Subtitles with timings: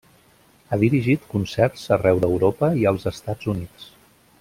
[0.71, 3.91] Ha dirigit concerts arreu d'Europa i als Estats Units.